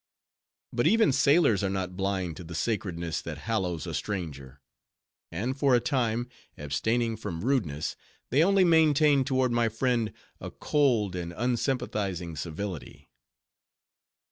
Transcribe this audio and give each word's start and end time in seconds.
But 0.73 0.87
even 0.87 1.11
sailors 1.11 1.63
are 1.63 1.69
not 1.69 1.95
blind 1.95 2.35
to 2.37 2.43
the 2.43 2.55
sacredness 2.55 3.21
that 3.21 3.37
hallows 3.37 3.85
a 3.85 3.93
stranger; 3.93 4.59
and 5.31 5.55
for 5.55 5.75
a 5.75 5.79
time, 5.79 6.27
abstaining 6.57 7.15
from 7.15 7.45
rudeness, 7.45 7.95
they 8.31 8.43
only 8.43 8.63
maintained 8.63 9.27
toward 9.27 9.51
my 9.51 9.69
friend 9.69 10.11
a 10.39 10.49
cold 10.49 11.15
and 11.15 11.31
unsympathizing 11.37 12.35
civility. 12.35 13.11